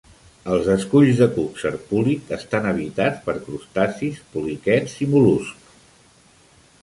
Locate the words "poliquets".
4.37-4.95